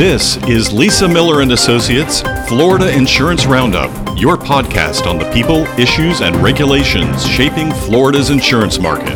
This 0.00 0.38
is 0.48 0.72
Lisa 0.72 1.06
Miller 1.06 1.42
and 1.42 1.52
Associates 1.52 2.22
Florida 2.48 2.90
Insurance 2.90 3.44
Roundup, 3.44 3.90
your 4.18 4.38
podcast 4.38 5.06
on 5.06 5.18
the 5.18 5.30
people, 5.30 5.66
issues, 5.78 6.22
and 6.22 6.34
regulations 6.36 7.26
shaping 7.26 7.70
Florida's 7.70 8.30
insurance 8.30 8.78
market. 8.78 9.14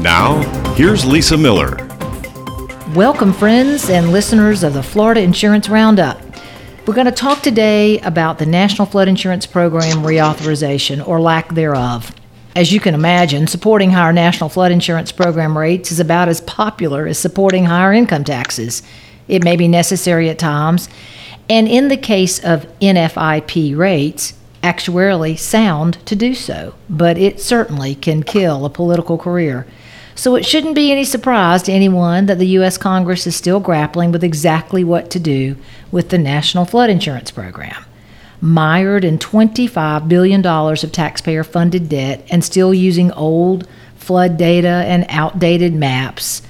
Now, 0.00 0.40
here's 0.74 1.04
Lisa 1.04 1.36
Miller. 1.36 1.76
Welcome, 2.94 3.32
friends 3.32 3.90
and 3.90 4.12
listeners 4.12 4.62
of 4.62 4.74
the 4.74 4.82
Florida 4.84 5.20
Insurance 5.20 5.68
Roundup. 5.68 6.22
We're 6.86 6.94
going 6.94 7.06
to 7.06 7.10
talk 7.10 7.42
today 7.42 7.98
about 7.98 8.38
the 8.38 8.46
National 8.46 8.86
Flood 8.86 9.08
Insurance 9.08 9.44
Program 9.44 10.04
reauthorization 10.04 11.04
or 11.04 11.20
lack 11.20 11.52
thereof. 11.52 12.14
As 12.54 12.72
you 12.72 12.78
can 12.78 12.94
imagine, 12.94 13.48
supporting 13.48 13.90
higher 13.90 14.12
national 14.12 14.50
flood 14.50 14.70
insurance 14.70 15.10
program 15.10 15.58
rates 15.58 15.90
is 15.90 15.98
about 15.98 16.28
as 16.28 16.40
popular 16.42 17.08
as 17.08 17.18
supporting 17.18 17.64
higher 17.64 17.92
income 17.92 18.22
taxes. 18.22 18.84
It 19.28 19.44
may 19.44 19.56
be 19.56 19.68
necessary 19.68 20.28
at 20.28 20.38
times, 20.38 20.88
and 21.48 21.68
in 21.68 21.88
the 21.88 21.96
case 21.96 22.38
of 22.38 22.66
NFIP 22.80 23.76
rates, 23.76 24.34
actuarially 24.62 25.38
sound 25.38 26.04
to 26.06 26.14
do 26.14 26.34
so, 26.34 26.74
but 26.88 27.18
it 27.18 27.40
certainly 27.40 27.94
can 27.94 28.22
kill 28.22 28.64
a 28.64 28.70
political 28.70 29.18
career. 29.18 29.66
So 30.14 30.36
it 30.36 30.44
shouldn't 30.44 30.74
be 30.74 30.92
any 30.92 31.04
surprise 31.04 31.62
to 31.64 31.72
anyone 31.72 32.26
that 32.26 32.38
the 32.38 32.46
U.S. 32.48 32.78
Congress 32.78 33.26
is 33.26 33.34
still 33.34 33.60
grappling 33.60 34.12
with 34.12 34.22
exactly 34.22 34.84
what 34.84 35.10
to 35.10 35.18
do 35.18 35.56
with 35.90 36.10
the 36.10 36.18
National 36.18 36.64
Flood 36.64 36.90
Insurance 36.90 37.30
Program. 37.30 37.84
Mired 38.40 39.04
in 39.04 39.18
$25 39.18 40.08
billion 40.08 40.44
of 40.44 40.92
taxpayer 40.92 41.44
funded 41.44 41.88
debt 41.88 42.26
and 42.30 42.44
still 42.44 42.74
using 42.74 43.10
old 43.12 43.66
flood 43.96 44.36
data 44.36 44.84
and 44.86 45.06
outdated 45.08 45.74
maps, 45.74 46.42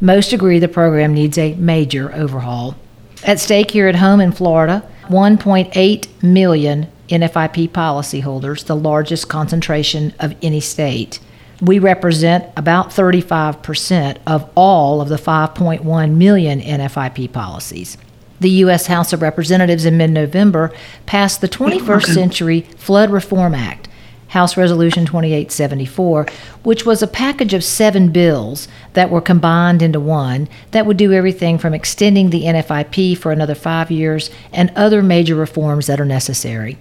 most 0.00 0.32
agree 0.32 0.58
the 0.58 0.68
program 0.68 1.14
needs 1.14 1.38
a 1.38 1.54
major 1.54 2.14
overhaul. 2.14 2.76
At 3.24 3.40
stake 3.40 3.72
here 3.72 3.88
at 3.88 3.96
home 3.96 4.20
in 4.20 4.32
Florida, 4.32 4.88
1.8 5.08 6.22
million 6.22 6.86
NFIP 7.08 7.70
policyholders, 7.70 8.64
the 8.64 8.76
largest 8.76 9.28
concentration 9.28 10.14
of 10.20 10.36
any 10.42 10.60
state. 10.60 11.18
We 11.60 11.78
represent 11.78 12.44
about 12.56 12.90
35% 12.90 14.18
of 14.26 14.48
all 14.54 15.00
of 15.00 15.08
the 15.08 15.16
5.1 15.16 16.14
million 16.14 16.60
NFIP 16.60 17.32
policies. 17.32 17.98
The 18.40 18.50
U.S. 18.50 18.86
House 18.86 19.12
of 19.12 19.22
Representatives 19.22 19.84
in 19.84 19.96
mid 19.96 20.10
November 20.10 20.72
passed 21.06 21.40
the 21.40 21.48
21st 21.48 22.06
Century 22.14 22.60
Flood 22.76 23.10
Reform 23.10 23.54
Act, 23.54 23.87
House 24.28 24.56
Resolution 24.56 25.06
2874, 25.06 26.26
which 26.62 26.84
was 26.84 27.02
a 27.02 27.06
package 27.06 27.54
of 27.54 27.64
seven 27.64 28.10
bills 28.10 28.68
that 28.92 29.10
were 29.10 29.20
combined 29.20 29.82
into 29.82 30.00
one 30.00 30.48
that 30.70 30.86
would 30.86 30.96
do 30.96 31.12
everything 31.12 31.58
from 31.58 31.74
extending 31.74 32.30
the 32.30 32.44
NFIP 32.44 33.16
for 33.16 33.32
another 33.32 33.54
five 33.54 33.90
years 33.90 34.30
and 34.52 34.70
other 34.76 35.02
major 35.02 35.34
reforms 35.34 35.86
that 35.86 36.00
are 36.00 36.04
necessary. 36.04 36.78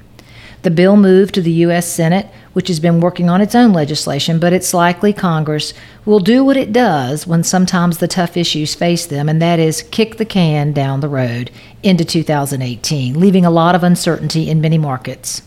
The 0.63 0.71
bill 0.71 0.97
moved 0.97 1.35
to 1.35 1.41
the 1.41 1.51
U.S. 1.51 1.87
Senate, 1.87 2.27
which 2.53 2.67
has 2.67 2.79
been 2.79 2.99
working 2.99 3.29
on 3.29 3.41
its 3.41 3.55
own 3.55 3.71
legislation, 3.71 4.39
but 4.39 4.53
it's 4.53 4.73
likely 4.73 5.13
Congress 5.13 5.73
will 6.03 6.19
do 6.19 6.43
what 6.43 6.57
it 6.57 6.73
does 6.73 7.27
when 7.27 7.43
sometimes 7.43 7.99
the 7.99 8.07
tough 8.07 8.35
issues 8.35 8.73
face 8.73 9.05
them, 9.05 9.29
and 9.29 9.41
that 9.41 9.59
is 9.59 9.83
kick 9.83 10.17
the 10.17 10.25
can 10.25 10.73
down 10.73 10.99
the 10.99 11.07
road 11.07 11.51
into 11.83 12.03
2018, 12.03 13.19
leaving 13.19 13.45
a 13.45 13.51
lot 13.51 13.75
of 13.75 13.83
uncertainty 13.83 14.49
in 14.49 14.59
many 14.59 14.77
markets. 14.77 15.43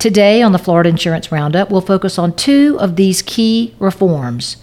Today 0.00 0.40
on 0.40 0.52
the 0.52 0.58
Florida 0.58 0.88
Insurance 0.88 1.30
Roundup, 1.30 1.70
we'll 1.70 1.82
focus 1.82 2.18
on 2.18 2.34
two 2.34 2.78
of 2.80 2.96
these 2.96 3.20
key 3.20 3.74
reforms. 3.78 4.56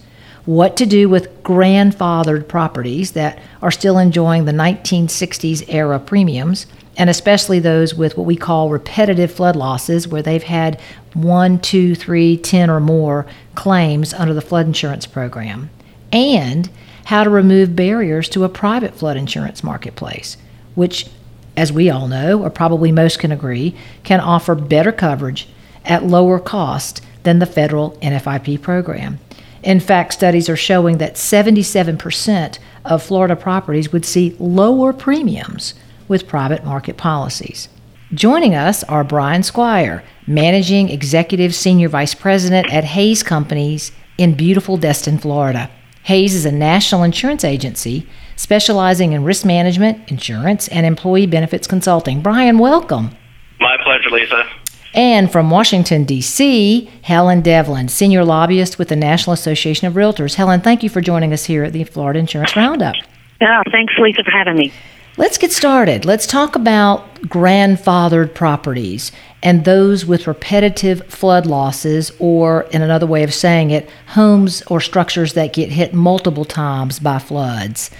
What 0.46 0.76
to 0.78 0.84
do 0.84 1.08
with 1.08 1.44
grandfathered 1.44 2.48
properties 2.48 3.12
that 3.12 3.38
are 3.62 3.70
still 3.70 3.98
enjoying 3.98 4.46
the 4.46 4.52
1960s 4.52 5.72
era 5.72 6.00
premiums, 6.00 6.66
and 6.96 7.08
especially 7.08 7.60
those 7.60 7.94
with 7.94 8.16
what 8.16 8.26
we 8.26 8.34
call 8.34 8.68
repetitive 8.68 9.30
flood 9.30 9.54
losses, 9.54 10.08
where 10.08 10.22
they've 10.22 10.42
had 10.42 10.80
one, 11.14 11.60
two, 11.60 11.94
three, 11.94 12.36
ten, 12.36 12.68
or 12.68 12.80
more 12.80 13.24
claims 13.54 14.12
under 14.12 14.34
the 14.34 14.40
flood 14.40 14.66
insurance 14.66 15.06
program, 15.06 15.70
and 16.10 16.68
how 17.04 17.22
to 17.22 17.30
remove 17.30 17.76
barriers 17.76 18.28
to 18.30 18.42
a 18.42 18.48
private 18.48 18.96
flood 18.96 19.16
insurance 19.16 19.62
marketplace, 19.62 20.36
which 20.74 21.06
as 21.58 21.72
we 21.72 21.90
all 21.90 22.06
know, 22.06 22.40
or 22.40 22.50
probably 22.50 22.92
most 22.92 23.18
can 23.18 23.32
agree, 23.32 23.74
can 24.04 24.20
offer 24.20 24.54
better 24.54 24.92
coverage 24.92 25.48
at 25.84 26.04
lower 26.04 26.38
cost 26.38 27.04
than 27.24 27.40
the 27.40 27.46
federal 27.46 27.90
NFIP 28.00 28.62
program. 28.62 29.18
In 29.64 29.80
fact, 29.80 30.12
studies 30.12 30.48
are 30.48 30.56
showing 30.56 30.98
that 30.98 31.16
77% 31.16 32.60
of 32.84 33.02
Florida 33.02 33.34
properties 33.34 33.92
would 33.92 34.04
see 34.04 34.36
lower 34.38 34.92
premiums 34.92 35.74
with 36.06 36.28
private 36.28 36.64
market 36.64 36.96
policies. 36.96 37.68
Joining 38.14 38.54
us 38.54 38.84
are 38.84 39.02
Brian 39.02 39.42
Squire, 39.42 40.04
Managing 40.28 40.88
Executive 40.90 41.52
Senior 41.56 41.88
Vice 41.88 42.14
President 42.14 42.72
at 42.72 42.84
Hays 42.84 43.24
Companies 43.24 43.90
in 44.16 44.34
beautiful 44.34 44.76
Destin, 44.76 45.18
Florida. 45.18 45.68
Hays 46.04 46.36
is 46.36 46.46
a 46.46 46.52
national 46.52 47.02
insurance 47.02 47.42
agency 47.42 48.06
specializing 48.38 49.12
in 49.12 49.24
risk 49.24 49.44
management, 49.44 50.10
insurance, 50.10 50.68
and 50.68 50.86
employee 50.86 51.26
benefits 51.26 51.66
consulting. 51.66 52.22
Brian, 52.22 52.58
welcome. 52.58 53.10
My 53.60 53.76
pleasure, 53.82 54.10
Lisa. 54.10 54.48
And 54.94 55.30
from 55.30 55.50
Washington, 55.50 56.04
D.C., 56.04 56.90
Helen 57.02 57.42
Devlin, 57.42 57.88
Senior 57.88 58.24
Lobbyist 58.24 58.78
with 58.78 58.88
the 58.88 58.96
National 58.96 59.34
Association 59.34 59.86
of 59.86 59.94
Realtors. 59.94 60.36
Helen, 60.36 60.60
thank 60.60 60.82
you 60.82 60.88
for 60.88 61.00
joining 61.00 61.32
us 61.32 61.44
here 61.44 61.64
at 61.64 61.72
the 61.72 61.84
Florida 61.84 62.18
Insurance 62.20 62.56
Roundup. 62.56 62.94
Yeah, 63.40 63.62
thanks, 63.70 63.92
Lisa, 63.98 64.22
for 64.22 64.30
having 64.30 64.56
me. 64.56 64.72
Let's 65.18 65.36
get 65.36 65.50
started. 65.50 66.04
Let's 66.04 66.28
talk 66.28 66.54
about 66.54 67.22
grandfathered 67.22 68.34
properties 68.34 69.10
and 69.42 69.64
those 69.64 70.06
with 70.06 70.28
repetitive 70.28 71.04
flood 71.06 71.44
losses, 71.44 72.12
or 72.20 72.62
in 72.70 72.82
another 72.82 73.06
way 73.06 73.24
of 73.24 73.34
saying 73.34 73.70
it, 73.70 73.90
homes 74.08 74.62
or 74.68 74.80
structures 74.80 75.34
that 75.34 75.52
get 75.52 75.70
hit 75.70 75.92
multiple 75.92 76.44
times 76.44 76.98
by 76.98 77.18
floods. 77.18 77.90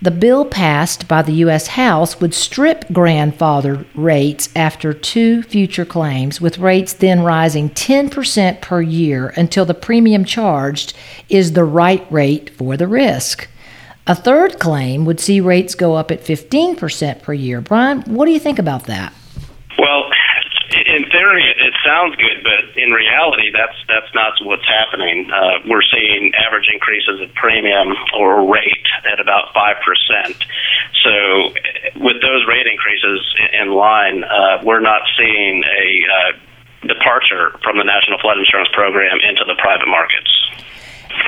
The 0.00 0.12
bill 0.12 0.44
passed 0.44 1.08
by 1.08 1.22
the 1.22 1.32
U.S. 1.44 1.68
House 1.68 2.20
would 2.20 2.32
strip 2.32 2.84
grandfathered 2.88 3.84
rates 3.96 4.48
after 4.54 4.92
two 4.92 5.42
future 5.42 5.84
claims, 5.84 6.40
with 6.40 6.58
rates 6.58 6.92
then 6.92 7.22
rising 7.22 7.70
10% 7.70 8.60
per 8.60 8.80
year 8.80 9.32
until 9.36 9.64
the 9.64 9.74
premium 9.74 10.24
charged 10.24 10.94
is 11.28 11.52
the 11.52 11.64
right 11.64 12.06
rate 12.12 12.50
for 12.50 12.76
the 12.76 12.86
risk. 12.86 13.48
A 14.06 14.14
third 14.14 14.60
claim 14.60 15.04
would 15.04 15.18
see 15.18 15.40
rates 15.40 15.74
go 15.74 15.96
up 15.96 16.12
at 16.12 16.24
15% 16.24 17.20
per 17.20 17.32
year. 17.32 17.60
Brian, 17.60 18.02
what 18.02 18.26
do 18.26 18.30
you 18.30 18.38
think 18.38 18.60
about 18.60 18.84
that? 18.84 19.12
In 21.68 21.74
it 21.74 21.76
sounds 21.84 22.16
good, 22.16 22.42
but 22.42 22.80
in 22.80 22.92
reality, 22.92 23.52
that's 23.52 23.76
that's 23.88 24.08
not 24.14 24.32
what's 24.42 24.66
happening. 24.66 25.30
Uh, 25.30 25.60
we're 25.68 25.82
seeing 25.82 26.32
average 26.34 26.68
increases 26.72 27.20
of 27.20 27.34
premium 27.34 27.94
or 28.18 28.50
rate 28.50 28.88
at 29.12 29.20
about 29.20 29.52
five 29.52 29.76
percent. 29.84 30.44
So, 31.04 31.52
with 32.00 32.22
those 32.22 32.46
rate 32.48 32.66
increases 32.66 33.20
in 33.52 33.72
line, 33.74 34.24
uh, 34.24 34.62
we're 34.64 34.80
not 34.80 35.02
seeing 35.18 35.62
a 35.62 35.88
uh, 36.08 36.88
departure 36.88 37.58
from 37.62 37.76
the 37.76 37.84
National 37.84 38.18
Flood 38.18 38.38
Insurance 38.38 38.70
Program 38.72 39.18
into 39.28 39.44
the 39.44 39.54
private 39.60 39.88
markets. 39.88 40.32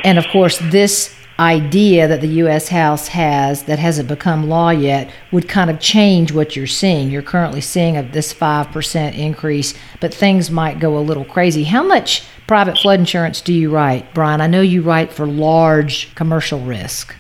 And 0.05 0.19
of 0.19 0.27
course, 0.29 0.59
this 0.71 1.15
idea 1.41 2.07
that 2.07 2.21
the 2.21 2.29
U.S. 2.29 2.69
House 2.69 3.09
has 3.09 3.63
that 3.65 3.79
hasn't 3.79 4.09
become 4.09 4.49
law 4.49 4.69
yet 4.71 5.11
would 5.33 5.49
kind 5.49 5.71
of 5.71 5.81
change 5.81 6.33
what 6.33 6.55
you're 6.55 6.67
seeing. 6.67 7.11
You're 7.11 7.23
currently 7.23 7.63
seeing 7.63 7.97
of 7.97 8.13
this 8.13 8.33
5% 8.35 9.17
increase, 9.17 9.75
but 10.01 10.13
things 10.13 10.51
might 10.51 10.79
go 10.79 10.99
a 10.99 11.01
little 11.01 11.25
crazy. 11.25 11.65
How 11.65 11.83
much 11.83 12.25
private 12.47 12.77
flood 12.77 13.01
insurance 13.01 13.41
do 13.41 13.55
you 13.55 13.71
write, 13.71 14.13
Brian? 14.13 14.43
I 14.43 14.49
know 14.49 14.61
you 14.61 14.83
write 14.83 15.13
for 15.13 15.27
large 15.27 16.15
commercial 16.15 16.61
risk. 16.61 17.17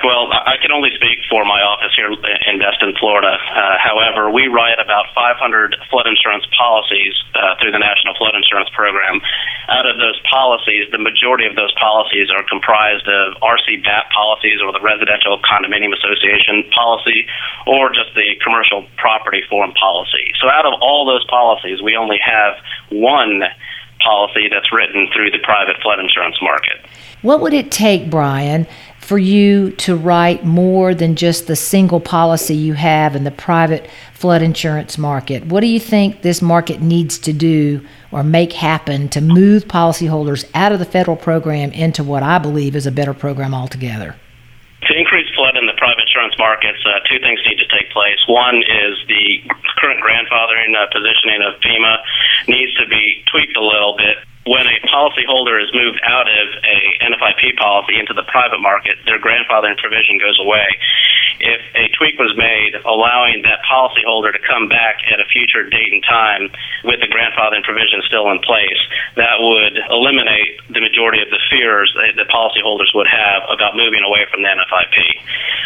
Correct. 0.00 0.16
Well, 0.16 0.32
I 0.32 0.56
can 0.60 0.72
only 0.72 0.90
speak 0.96 1.20
for 1.28 1.44
my 1.44 1.60
office 1.60 1.92
here 1.96 2.08
in 2.08 2.58
Destin, 2.58 2.96
Florida. 2.98 3.36
Uh, 3.36 3.76
however, 3.76 4.30
we 4.30 4.48
write 4.48 4.80
about 4.80 5.12
500 5.14 5.76
flood 5.90 6.06
insurance 6.08 6.44
policies 6.56 7.12
uh, 7.36 7.60
through 7.60 7.72
the 7.72 7.78
National 7.78 8.16
Flood 8.16 8.34
Insurance 8.34 8.70
Program. 8.72 9.20
Out 9.68 9.84
of 9.84 10.00
those 10.00 10.16
policies, 10.24 10.88
the 10.90 10.98
majority 10.98 11.44
of 11.44 11.54
those 11.54 11.72
policies 11.76 12.32
are 12.32 12.42
comprised 12.48 13.06
of 13.08 13.36
RCBAP 13.44 14.08
policies 14.08 14.64
or 14.64 14.72
the 14.72 14.80
Residential 14.80 15.36
Condominium 15.44 15.92
Association 15.92 16.64
policy 16.72 17.28
or 17.68 17.92
just 17.92 18.16
the 18.16 18.40
Commercial 18.40 18.88
Property 18.96 19.44
form 19.48 19.72
policy. 19.76 20.32
So 20.40 20.48
out 20.48 20.64
of 20.64 20.74
all 20.80 21.04
those 21.04 21.24
policies, 21.28 21.84
we 21.84 21.96
only 21.96 22.18
have 22.24 22.56
one 22.88 23.44
policy 24.00 24.48
that's 24.50 24.72
written 24.72 25.08
through 25.12 25.30
the 25.30 25.38
private 25.44 25.76
flood 25.82 26.00
insurance 26.00 26.40
market. 26.40 26.80
What 27.22 27.40
would 27.40 27.52
it 27.52 27.70
take, 27.70 28.08
Brian, 28.08 28.66
for 29.10 29.18
you 29.18 29.72
to 29.72 29.96
write 29.96 30.44
more 30.44 30.94
than 30.94 31.16
just 31.16 31.48
the 31.48 31.56
single 31.56 31.98
policy 31.98 32.54
you 32.54 32.74
have 32.74 33.16
in 33.16 33.24
the 33.24 33.30
private 33.32 33.90
flood 34.14 34.40
insurance 34.40 34.96
market? 34.96 35.44
What 35.46 35.62
do 35.62 35.66
you 35.66 35.80
think 35.80 36.22
this 36.22 36.40
market 36.40 36.80
needs 36.80 37.18
to 37.26 37.32
do 37.32 37.84
or 38.12 38.22
make 38.22 38.52
happen 38.52 39.08
to 39.08 39.20
move 39.20 39.64
policyholders 39.64 40.48
out 40.54 40.70
of 40.70 40.78
the 40.78 40.84
federal 40.84 41.16
program 41.16 41.72
into 41.72 42.04
what 42.04 42.22
I 42.22 42.38
believe 42.38 42.76
is 42.76 42.86
a 42.86 42.92
better 42.92 43.12
program 43.12 43.52
altogether? 43.52 44.14
To 44.86 44.96
increase 44.96 45.26
flood 45.34 45.56
in 45.56 45.66
the 45.66 45.74
private 45.76 46.06
insurance 46.06 46.38
markets, 46.38 46.78
uh, 46.86 47.00
two 47.10 47.18
things 47.18 47.40
need 47.50 47.58
to 47.58 47.66
take 47.66 47.90
place. 47.90 48.22
One 48.28 48.62
is 48.62 48.94
the 49.08 49.42
current 49.82 49.98
grandfathering 50.06 50.78
uh, 50.78 50.86
positioning 50.94 51.42
of 51.42 51.60
FEMA 51.66 51.96
needs 52.46 52.72
to 52.76 52.86
be 52.86 53.24
tweaked 53.26 53.56
a 53.56 53.60
little 53.60 53.96
bit 53.96 54.18
when 54.48 54.64
a 54.64 54.78
policyholder 54.88 55.60
is 55.60 55.68
moved 55.76 56.00
out 56.00 56.24
of 56.24 56.46
a 56.64 56.78
NFIP 57.12 57.60
policy 57.60 58.00
into 58.00 58.14
the 58.16 58.24
private 58.24 58.60
market, 58.60 58.96
their 59.04 59.20
grandfathering 59.20 59.76
provision 59.76 60.16
goes 60.16 60.40
away. 60.40 60.64
If 61.40 61.60
a 61.76 61.88
tweak 61.96 62.20
was 62.20 62.32
made 62.36 62.76
allowing 62.84 63.44
that 63.48 63.60
policyholder 63.64 64.32
to 64.32 64.40
come 64.44 64.68
back 64.68 65.00
at 65.08 65.20
a 65.20 65.28
future 65.28 65.64
date 65.68 65.92
and 65.92 66.04
time 66.04 66.52
with 66.84 67.00
the 67.00 67.08
grandfathering 67.08 67.64
provision 67.64 68.00
still 68.08 68.28
in 68.32 68.40
place, 68.40 68.80
that 69.16 69.40
would 69.40 69.76
eliminate 69.88 70.60
the 70.72 70.80
majority 70.80 71.20
of 71.20 71.28
the 71.28 71.40
fears 71.48 71.92
that 71.96 72.16
the 72.16 72.28
policyholders 72.28 72.92
would 72.96 73.08
have 73.08 73.44
about 73.48 73.76
moving 73.76 74.04
away 74.04 74.24
from 74.32 74.40
the 74.44 74.48
NFIP. 74.48 74.96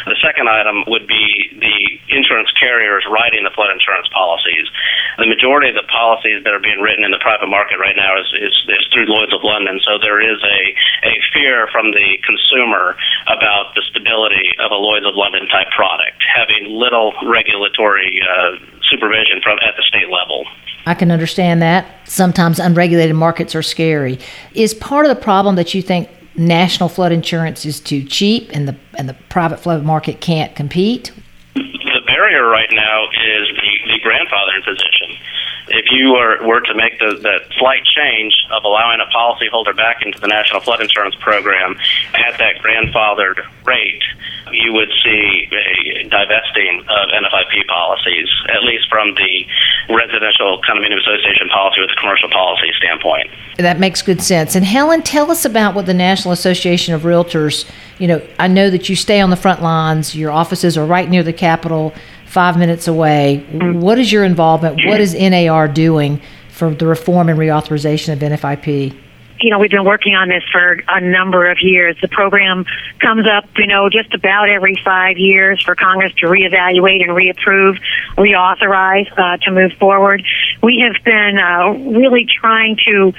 The 0.06 0.18
second 0.22 0.50
item 0.50 0.82
would 0.90 1.06
be 1.06 1.58
the 1.58 1.78
insurance 2.10 2.50
carriers 2.58 3.06
writing 3.10 3.42
the 3.42 3.54
flood 3.54 3.70
insurance 3.70 4.06
policies. 4.14 4.66
Majority 5.44 5.68
of 5.68 5.76
the 5.76 5.92
policies 5.92 6.40
that 6.44 6.56
are 6.56 6.64
being 6.64 6.80
written 6.80 7.04
in 7.04 7.10
the 7.12 7.20
private 7.20 7.52
market 7.52 7.76
right 7.76 7.92
now 7.94 8.16
is, 8.16 8.24
is 8.32 8.56
is 8.64 8.88
through 8.96 9.04
Lloyd's 9.04 9.34
of 9.36 9.44
London. 9.44 9.78
So 9.84 10.00
there 10.00 10.16
is 10.16 10.40
a, 10.40 10.60
a 11.04 11.20
fear 11.36 11.68
from 11.68 11.92
the 11.92 12.16
consumer 12.24 12.96
about 13.28 13.76
the 13.76 13.82
stability 13.90 14.56
of 14.56 14.72
a 14.72 14.74
Lloyd's 14.74 15.04
of 15.04 15.12
London 15.12 15.46
type 15.48 15.68
product, 15.76 16.16
having 16.34 16.72
little 16.72 17.12
regulatory 17.28 18.24
uh, 18.24 18.56
supervision 18.88 19.44
from 19.44 19.58
at 19.60 19.76
the 19.76 19.84
state 19.84 20.08
level. 20.08 20.46
I 20.86 20.94
can 20.94 21.10
understand 21.10 21.60
that. 21.60 21.92
Sometimes 22.08 22.58
unregulated 22.58 23.14
markets 23.14 23.54
are 23.54 23.60
scary. 23.60 24.18
Is 24.54 24.72
part 24.72 25.04
of 25.04 25.14
the 25.14 25.22
problem 25.22 25.56
that 25.56 25.74
you 25.74 25.82
think 25.82 26.08
national 26.36 26.88
flood 26.88 27.12
insurance 27.12 27.66
is 27.66 27.80
too 27.80 28.02
cheap 28.02 28.48
and 28.54 28.66
the 28.66 28.76
and 28.96 29.10
the 29.10 29.14
private 29.28 29.60
flood 29.60 29.84
market 29.84 30.22
can't 30.22 30.56
compete? 30.56 31.12
Barrier 32.14 32.46
right 32.46 32.70
now 32.70 33.10
is 33.10 33.50
the, 33.58 33.90
the 33.90 33.98
grandfathering 34.06 34.62
position 34.62 35.18
if 35.68 35.86
you 35.90 36.12
were, 36.12 36.44
were 36.46 36.60
to 36.60 36.74
make 36.74 36.98
the, 36.98 37.16
the 37.16 37.40
slight 37.58 37.84
change 37.84 38.34
of 38.52 38.64
allowing 38.64 39.00
a 39.00 39.08
policyholder 39.16 39.74
back 39.74 40.02
into 40.02 40.20
the 40.20 40.28
National 40.28 40.60
Flood 40.60 40.80
Insurance 40.80 41.14
Program 41.16 41.76
at 42.14 42.36
that 42.38 42.60
grandfathered 42.60 43.40
rate, 43.64 44.02
you 44.52 44.72
would 44.74 44.90
see 45.02 45.48
a 45.96 46.02
divesting 46.04 46.80
of 46.80 47.08
NFIP 47.08 47.66
policies, 47.66 48.28
at 48.50 48.62
least 48.62 48.88
from 48.90 49.14
the 49.14 49.46
residential 49.88 50.60
condominium 50.68 51.00
association 51.00 51.48
policy 51.48 51.80
with 51.80 51.90
the 51.90 51.96
commercial 51.98 52.28
policy 52.28 52.70
standpoint. 52.76 53.30
That 53.56 53.80
makes 53.80 54.02
good 54.02 54.20
sense. 54.20 54.54
And 54.54 54.64
Helen, 54.64 55.02
tell 55.02 55.30
us 55.30 55.44
about 55.44 55.74
what 55.74 55.86
the 55.86 55.94
National 55.94 56.32
Association 56.32 56.92
of 56.92 57.02
Realtors, 57.02 57.68
you 57.98 58.06
know, 58.06 58.20
I 58.38 58.48
know 58.48 58.68
that 58.68 58.88
you 58.88 58.96
stay 58.96 59.20
on 59.20 59.30
the 59.30 59.36
front 59.36 59.62
lines, 59.62 60.14
your 60.14 60.30
offices 60.30 60.76
are 60.76 60.84
right 60.84 61.08
near 61.08 61.22
the 61.22 61.32
Capitol 61.32 61.94
five 62.34 62.58
minutes 62.58 62.88
away. 62.88 63.46
Mm-hmm. 63.48 63.80
What 63.80 63.98
is 63.98 64.10
your 64.10 64.24
involvement? 64.24 64.84
What 64.84 65.00
is 65.00 65.14
NAR 65.14 65.68
doing 65.68 66.20
for 66.50 66.74
the 66.74 66.86
reform 66.86 67.28
and 67.28 67.38
reauthorization 67.38 68.12
of 68.12 68.18
NFIP? 68.18 69.00
you 69.40 69.50
know, 69.50 69.58
we've 69.58 69.70
been 69.70 69.84
working 69.84 70.14
on 70.14 70.28
this 70.28 70.42
for 70.50 70.80
a 70.88 71.00
number 71.02 71.50
of 71.50 71.58
years. 71.60 71.96
The 72.00 72.08
program 72.08 72.64
comes 73.00 73.26
up, 73.26 73.44
you 73.58 73.66
know, 73.66 73.90
just 73.90 74.14
about 74.14 74.48
every 74.48 74.80
five 74.82 75.18
years 75.18 75.62
for 75.62 75.74
Congress 75.74 76.14
to 76.20 76.26
reevaluate 76.26 77.02
and 77.02 77.14
reapprove, 77.14 77.76
reauthorize 78.16 79.10
uh, 79.18 79.36
to 79.44 79.50
move 79.50 79.72
forward. 79.78 80.24
We 80.62 80.82
have 80.86 81.04
been 81.04 81.38
uh, 81.38 81.98
really 81.98 82.26
trying 82.40 82.78
to 82.86 83.12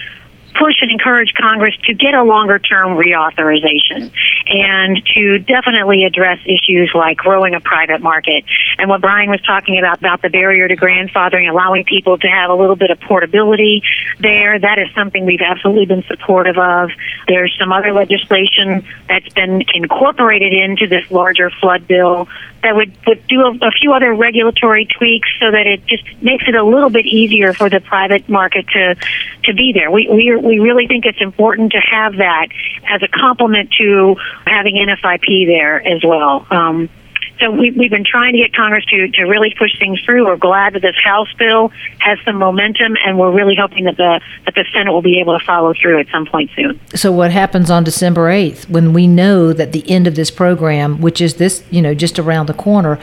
push 0.57 0.75
and 0.81 0.91
encourage 0.91 1.33
Congress 1.33 1.75
to 1.85 1.93
get 1.93 2.13
a 2.13 2.23
longer 2.23 2.59
term 2.59 2.97
reauthorization 2.97 4.11
and 4.47 5.05
to 5.13 5.39
definitely 5.39 6.05
address 6.05 6.39
issues 6.45 6.91
like 6.95 7.17
growing 7.17 7.53
a 7.55 7.59
private 7.59 8.01
market. 8.01 8.43
And 8.77 8.89
what 8.89 9.01
Brian 9.01 9.29
was 9.29 9.41
talking 9.41 9.77
about, 9.79 9.99
about 9.99 10.21
the 10.21 10.29
barrier 10.29 10.67
to 10.67 10.75
grandfathering, 10.75 11.49
allowing 11.49 11.83
people 11.83 12.17
to 12.17 12.27
have 12.27 12.49
a 12.49 12.55
little 12.55 12.75
bit 12.75 12.91
of 12.91 12.99
portability 13.01 13.83
there, 14.19 14.57
that 14.59 14.79
is 14.79 14.93
something 14.95 15.25
we've 15.25 15.41
absolutely 15.41 15.85
been 15.85 16.03
supportive 16.03 16.57
of. 16.57 16.89
There's 17.27 17.55
some 17.59 17.71
other 17.71 17.91
legislation 17.93 18.85
that's 19.07 19.29
been 19.33 19.63
incorporated 19.73 20.53
into 20.53 20.87
this 20.87 21.09
larger 21.11 21.49
flood 21.49 21.87
bill 21.87 22.27
that 22.65 22.75
would, 22.75 22.91
would 23.05 23.27
do 23.27 23.41
a, 23.41 23.67
a 23.67 23.71
few 23.71 23.93
other 23.93 24.11
regulatory 24.13 24.87
tweaks 24.87 25.29
so 25.39 25.51
that 25.51 25.67
it 25.67 25.85
just 25.85 26.03
makes 26.21 26.45
it 26.47 26.55
a 26.55 26.63
little 26.63 26.89
bit 26.89 27.05
easier 27.05 27.53
for 27.53 27.69
the 27.69 27.79
private 27.79 28.27
market 28.27 28.67
to 28.69 28.95
to 29.43 29.53
be 29.53 29.71
there. 29.71 29.91
We 29.91 30.09
we 30.09 30.35
we 30.35 30.59
really 30.59 30.87
think 30.87 31.05
it's 31.05 31.21
important 31.21 31.73
to 31.73 31.79
have 31.79 32.13
that 32.17 32.47
as 32.89 33.03
a 33.03 33.07
complement 33.07 33.71
to 33.77 34.15
having 34.47 34.75
NFIP 34.75 35.45
there 35.45 35.85
as 35.85 36.03
well. 36.03 36.47
Um, 36.49 36.89
so 37.39 37.51
we, 37.51 37.71
we've 37.71 37.91
been 37.91 38.05
trying 38.05 38.33
to 38.33 38.39
get 38.39 38.53
Congress 38.53 38.85
to, 38.85 39.07
to 39.09 39.23
really 39.23 39.53
push 39.57 39.77
things 39.77 40.01
through. 40.01 40.25
We're 40.25 40.37
glad 40.37 40.73
that 40.73 40.81
this 40.81 40.95
House 41.03 41.31
bill 41.33 41.71
has 41.99 42.17
some 42.25 42.37
momentum, 42.37 42.95
and 43.05 43.19
we're 43.19 43.31
really 43.31 43.55
hoping 43.59 43.85
that 43.85 43.97
the 43.97 44.21
that 44.45 44.55
the 44.55 44.65
Senate 44.73 44.91
will 44.91 45.01
be 45.01 45.19
able 45.19 45.37
to 45.37 45.45
follow 45.45 45.73
through 45.73 45.99
at 45.99 46.07
some 46.09 46.25
point 46.25 46.49
soon. 46.55 46.79
So 46.95 47.11
what 47.11 47.31
happens 47.31 47.69
on 47.69 47.83
December 47.83 48.29
eighth 48.29 48.69
when 48.69 48.93
we 48.93 49.07
know 49.07 49.53
that 49.53 49.71
the 49.71 49.89
end 49.89 50.07
of 50.07 50.15
this 50.15 50.31
program, 50.31 51.01
which 51.01 51.21
is 51.21 51.35
this, 51.35 51.63
you 51.69 51.81
know, 51.81 51.93
just 51.93 52.19
around 52.19 52.47
the 52.47 52.53
corner, 52.53 52.99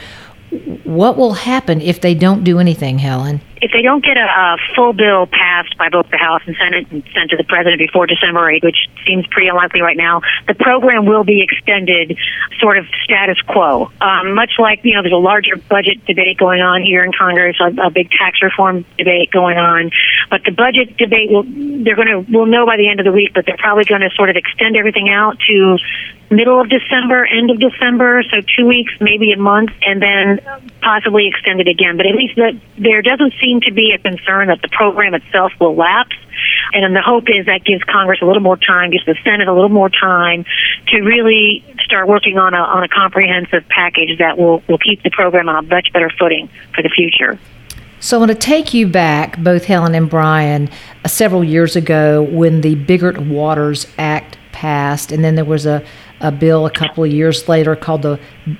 what 0.83 1.17
will 1.17 1.33
happen 1.33 1.81
if 1.81 2.01
they 2.01 2.13
don't 2.13 2.43
do 2.43 2.59
anything, 2.59 2.99
Helen? 2.99 3.41
If 3.63 3.71
they 3.71 3.81
don't 3.81 4.03
get 4.03 4.17
a, 4.17 4.27
a 4.27 4.57
full 4.75 4.91
bill 4.91 5.25
passed 5.25 5.77
by 5.77 5.87
both 5.87 6.11
the 6.11 6.17
House 6.17 6.41
and 6.45 6.55
Senate 6.59 6.91
and 6.91 7.01
sent 7.15 7.31
to 7.31 7.37
the 7.37 7.45
President 7.47 7.79
before 7.79 8.05
December 8.05 8.51
8th, 8.51 8.63
which 8.63 8.89
seems 9.07 9.25
pretty 9.27 9.47
unlikely 9.47 9.79
right 9.79 9.95
now, 9.95 10.19
the 10.47 10.53
program 10.53 11.05
will 11.05 11.23
be 11.23 11.41
extended 11.41 12.19
sort 12.59 12.77
of 12.77 12.83
status 13.05 13.39
quo. 13.47 13.89
Um, 14.01 14.35
much 14.35 14.59
like, 14.59 14.83
you 14.83 14.93
know, 14.93 15.01
there's 15.01 15.15
a 15.15 15.23
larger 15.23 15.55
budget 15.55 16.05
debate 16.05 16.37
going 16.37 16.59
on 16.59 16.83
here 16.83 17.05
in 17.05 17.13
Congress, 17.17 17.55
a, 17.63 17.87
a 17.87 17.89
big 17.89 18.11
tax 18.11 18.43
reform 18.43 18.83
debate 18.97 19.31
going 19.31 19.57
on. 19.57 19.91
But 20.29 20.43
the 20.43 20.51
budget 20.51 20.97
debate 20.97 21.31
will, 21.31 21.43
they're 21.47 21.95
going 21.95 22.11
to, 22.11 22.19
we'll 22.27 22.51
know 22.51 22.65
by 22.65 22.75
the 22.75 22.89
end 22.89 22.99
of 22.99 23.05
the 23.05 23.13
week, 23.13 23.31
but 23.33 23.45
they're 23.45 23.57
probably 23.57 23.85
going 23.85 24.01
to 24.01 24.11
sort 24.15 24.29
of 24.29 24.35
extend 24.35 24.75
everything 24.75 25.07
out 25.07 25.39
to 25.47 25.77
middle 26.33 26.59
of 26.59 26.69
December, 26.69 27.25
end 27.25 27.49
of 27.49 27.59
December, 27.59 28.23
so 28.23 28.41
two 28.57 28.65
weeks, 28.65 28.93
maybe 28.99 29.31
a 29.31 29.37
month, 29.37 29.71
and 29.81 30.01
then 30.01 30.39
possibly 30.81 31.27
extend 31.27 31.61
it 31.61 31.67
again. 31.67 31.97
But 31.97 32.05
at 32.05 32.15
least 32.15 32.35
that 32.35 32.59
there 32.77 33.01
doesn't 33.01 33.33
seem 33.41 33.61
to 33.61 33.71
be 33.71 33.93
a 33.95 33.99
concern 33.99 34.47
that 34.47 34.61
the 34.61 34.69
program 34.69 35.13
itself 35.13 35.51
will 35.59 35.75
lapse. 35.75 36.15
And 36.73 36.83
then 36.83 36.93
the 36.93 37.01
hope 37.01 37.25
is 37.29 37.45
that 37.45 37.63
gives 37.63 37.83
Congress 37.83 38.19
a 38.21 38.25
little 38.25 38.41
more 38.41 38.57
time, 38.57 38.91
gives 38.91 39.05
the 39.05 39.15
Senate 39.23 39.47
a 39.47 39.53
little 39.53 39.69
more 39.69 39.89
time 39.89 40.45
to 40.87 41.01
really 41.01 41.63
start 41.85 42.07
working 42.07 42.37
on 42.37 42.53
a 42.53 42.57
on 42.57 42.83
a 42.83 42.87
comprehensive 42.87 43.67
package 43.69 44.17
that 44.19 44.37
will 44.37 44.63
will 44.67 44.79
keep 44.79 45.03
the 45.03 45.11
program 45.11 45.47
on 45.47 45.63
a 45.63 45.67
much 45.67 45.93
better 45.93 46.09
footing 46.19 46.49
for 46.73 46.81
the 46.81 46.89
future. 46.89 47.39
So 47.99 48.17
I 48.17 48.19
want 48.19 48.31
to 48.31 48.37
take 48.37 48.73
you 48.73 48.85
back, 48.85 49.37
both 49.41 49.63
Helen 49.63 49.95
and 49.95 50.09
Brian, 50.09 50.69
uh, 51.05 51.07
several 51.07 51.41
years 51.41 51.77
ago 51.77 52.21
when 52.21 52.59
the 52.59 52.75
Biggert 52.75 53.17
Waters 53.17 53.87
Act 53.97 54.37
passed, 54.53 55.11
and 55.11 55.23
then 55.23 55.35
there 55.35 55.45
was 55.45 55.65
a 55.65 55.83
a 56.23 56.31
bill 56.31 56.65
a 56.65 56.71
couple 56.71 57.03
of 57.03 57.11
years 57.11 57.47
later 57.49 57.75
called 57.75 58.01
the 58.01 58.19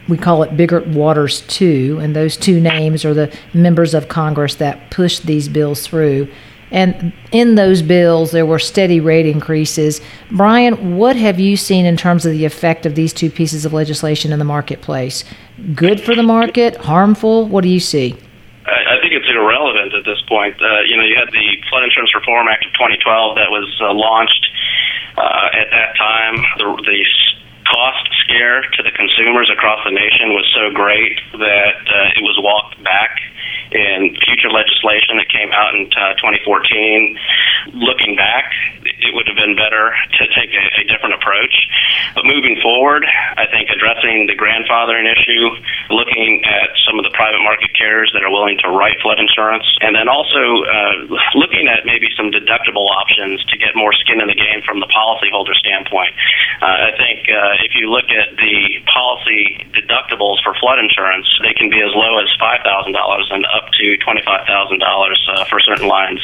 we 0.10 0.18
call 0.18 0.44
it 0.44 0.56
Biggert 0.56 0.86
Waters 0.88 1.42
2 1.48 2.00
and 2.02 2.16
those 2.16 2.36
two 2.36 2.60
names 2.60 3.06
are 3.06 3.14
the 3.14 3.36
members 3.54 3.94
of 3.94 4.10
Congress 4.10 4.56
that 4.56 4.92
pushed 4.92 5.26
these 5.26 5.48
bills 5.48 5.88
through. 5.88 6.28
And 6.72 7.14
in 7.32 7.56
those 7.56 7.82
bills 7.82 8.32
there 8.32 8.46
were 8.46 8.60
steady 8.60 9.00
rate 9.00 9.26
increases. 9.26 10.02
Brian 10.32 10.98
what 10.98 11.16
have 11.16 11.40
you 11.40 11.56
seen 11.56 11.86
in 11.86 11.96
terms 11.96 12.26
of 12.26 12.34
the 12.34 12.44
effect 12.44 12.86
of 12.86 12.96
these 12.96 13.14
two 13.14 13.30
pieces 13.32 13.64
of 13.64 13.72
legislation 13.72 14.34
in 14.34 14.40
the 14.40 14.46
marketplace? 14.46 15.24
Good 15.74 16.02
for 16.02 16.16
the 16.16 16.24
market? 16.24 16.76
Harmful? 16.76 17.48
What 17.48 17.64
do 17.64 17.70
you 17.70 17.80
see? 17.80 18.18
I 18.66 19.00
think 19.02 19.14
it's 19.14 19.28
irrelevant 19.28 19.94
at 19.94 20.06
this 20.06 20.22
point. 20.28 20.56
Uh, 20.62 20.82
you 20.88 20.96
know, 20.96 21.04
you 21.04 21.16
had 21.16 21.32
the 21.32 21.53
Flood 21.74 21.90
Insurance 21.90 22.14
Reform 22.14 22.46
Act 22.54 22.70
of 22.70 22.74
2012 22.78 23.02
that 23.42 23.50
was 23.50 23.66
uh, 23.82 23.90
launched 23.90 24.46
uh, 25.18 25.50
at 25.58 25.74
that 25.74 25.98
time. 25.98 26.38
The, 26.62 26.70
the 26.86 27.02
cost 27.66 28.08
scare 28.24 28.62
to 28.62 28.84
the 28.84 28.92
consumers 28.92 29.50
across 29.52 29.84
the 29.86 29.92
nation 29.92 30.34
was 30.34 30.48
so 30.56 30.72
great 30.74 31.20
that 31.34 31.80
uh, 31.88 32.18
it 32.20 32.24
was 32.24 32.38
walked 32.42 32.82
back 32.84 33.20
in 33.74 34.14
future 34.22 34.54
legislation 34.54 35.18
that 35.18 35.28
came 35.34 35.50
out 35.52 35.74
in 35.74 35.90
uh, 35.98 36.14
2014. 36.22 37.18
Looking 37.74 38.16
back, 38.16 38.54
it 38.86 39.12
would 39.16 39.26
have 39.26 39.36
been 39.36 39.56
better 39.56 39.96
to 40.20 40.24
take 40.36 40.52
a, 40.54 40.64
a 40.82 40.84
different 40.86 41.18
approach. 41.18 41.54
But 42.14 42.26
moving 42.30 42.60
forward, 42.62 43.06
I 43.08 43.50
think 43.50 43.70
addressing 43.74 44.30
the 44.30 44.38
grandfathering 44.38 45.10
issue, 45.10 45.46
looking 45.90 46.46
at 46.46 46.76
some 46.86 47.00
of 47.00 47.04
the 47.04 47.14
private 47.18 47.42
market 47.42 47.74
carriers 47.74 48.12
that 48.14 48.22
are 48.22 48.30
willing 48.30 48.60
to 48.62 48.70
write 48.70 49.00
flood 49.02 49.18
insurance, 49.18 49.66
and 49.82 49.96
then 49.96 50.08
also 50.08 50.64
uh, 50.64 50.96
looking 51.34 51.66
at 51.68 51.86
maybe 51.86 52.08
some 52.14 52.30
deductible 52.30 52.92
options 52.94 53.42
to 53.50 53.58
get 53.58 53.74
more 53.74 53.94
skin 53.94 54.22
in 54.22 54.28
the 54.28 54.38
game 54.38 54.62
from 54.62 54.80
the 54.80 54.90
policyholder 54.94 55.56
standpoint. 55.58 56.14
Uh, 56.62 56.90
I 56.90 56.92
think 56.96 57.26
uh, 57.26 57.53
if 57.62 57.76
you 57.76 57.92
look 57.92 58.10
at 58.10 58.36
the 58.38 58.82
policy 58.88 59.66
deductibles 59.76 60.42
for 60.44 60.54
flood 60.60 60.80
insurance, 60.80 61.28
they 61.42 61.54
can 61.54 61.70
be 61.70 61.82
as 61.82 61.92
low 61.94 62.18
as 62.20 62.30
$5,000 62.40 62.64
and 63.34 63.46
up 63.54 63.70
to 63.72 63.98
$25,000 64.00 64.18
uh, 64.24 65.46
for 65.46 65.60
certain 65.60 65.88
lines. 65.88 66.22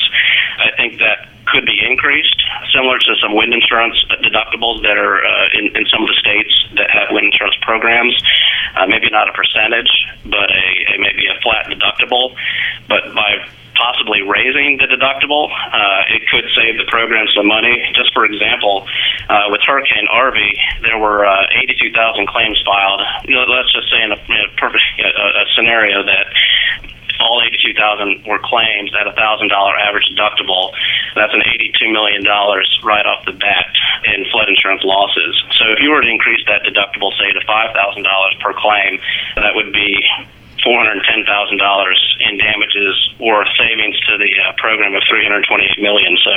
I 0.58 0.76
think 0.76 1.00
that 1.00 1.30
could 1.46 1.66
be 1.66 1.80
increased, 1.82 2.38
similar 2.74 3.00
to 3.00 3.16
some 3.22 3.36
wind 3.36 3.54
insurance 3.54 3.98
deductibles 4.22 4.82
that 4.84 4.98
are 4.98 5.26
uh, 5.26 5.58
in, 5.58 5.76
in 5.76 5.86
some 5.90 6.04
of 6.04 6.10
the 6.10 6.18
states 6.20 6.54
that 6.78 6.90
have 6.92 7.10
wind 7.12 7.26
insurance 7.34 7.56
programs. 7.62 8.16
Uh, 8.78 8.86
maybe 8.86 9.10
not 9.10 9.28
a 9.28 9.34
percentage, 9.34 9.90
but 10.26 10.50
a, 10.52 10.94
a 10.94 11.00
maybe 11.00 11.26
a 11.26 11.40
flat 11.42 11.66
deductible. 11.66 12.36
But 12.88 13.14
by 13.16 13.50
possibly 13.80 14.22
raising 14.22 14.78
the 14.78 14.92
deductible, 14.92 15.48
uh, 15.48 16.04
it 16.12 16.28
could 16.28 16.44
save 16.52 16.76
the 16.76 16.86
program 16.92 17.26
some 17.32 17.48
money. 17.48 17.80
Just 17.96 18.12
for 18.14 18.28
example, 18.28 18.84
uh, 19.32 19.48
with 19.48 19.64
Hurricane 19.64 20.08
Harvey, 20.12 20.52
there 20.84 21.00
were 21.00 21.26
uh, 21.26 21.64
82,000 21.64 22.28
claims 22.28 22.60
filed. 22.68 23.02
You 23.24 23.40
know, 23.40 23.48
let's 23.48 23.72
just 23.72 23.88
say 23.88 24.04
in 24.04 24.12
a, 24.12 24.20
in 24.20 24.40
a 24.44 24.50
perfect 24.60 24.84
a, 25.00 25.08
a 25.08 25.46
scenario 25.56 26.04
that 26.04 26.28
all 27.20 27.44
82,000 27.44 28.24
were 28.26 28.40
claims 28.40 28.92
at 28.96 29.08
a 29.08 29.12
$1,000 29.12 29.52
average 29.52 30.08
deductible. 30.16 30.72
That's 31.16 31.34
an 31.36 31.44
$82 31.44 31.92
million 31.92 32.24
right 32.24 33.06
off 33.06 33.26
the 33.26 33.36
bat 33.36 33.68
in 34.08 34.26
flood 34.32 34.48
insurance 34.48 34.84
losses. 34.84 35.36
So 35.60 35.68
if 35.76 35.80
you 35.84 35.92
were 35.92 36.02
to 36.02 36.08
increase 36.08 36.40
that 36.48 36.64
deductible, 36.64 37.12
say, 37.20 37.32
to 37.36 37.44
$5,000 37.44 38.40
per 38.40 38.54
claim, 38.56 39.00
that 39.36 39.52
would 39.56 39.74
be 39.74 40.00
$410,000 40.66 41.26
in 42.20 42.38
damages 42.38 42.96
or 43.20 43.46
savings 43.58 44.00
to 44.08 44.18
the 44.18 44.32
uh, 44.40 44.54
program 44.58 44.96
of 44.96 45.04
328 45.10 45.82
million. 45.82 46.18
So 46.24 46.34